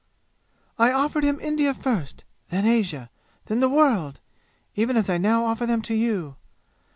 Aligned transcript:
"I 0.79 0.91
offered 0.91 1.23
him 1.23 1.39
India 1.39 1.75
first, 1.75 2.23
then 2.49 2.65
Asia, 2.65 3.11
then 3.45 3.59
the 3.59 3.69
world 3.69 4.19
even 4.73 4.97
as 4.97 5.11
I 5.11 5.19
now 5.19 5.45
offer 5.45 5.67
them 5.67 5.83
to 5.83 5.93
you. 5.93 6.37